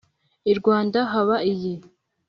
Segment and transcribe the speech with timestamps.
[0.51, 1.73] I Rwanda haba iyi